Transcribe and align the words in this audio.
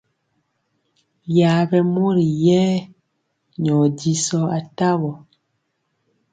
Yaɓɛ 1.37 1.79
mori 1.93 2.25
yɛ 2.45 2.63
nyɔ 3.61 3.75
jisɔ 3.99 4.39
atawɔ. 4.57 5.11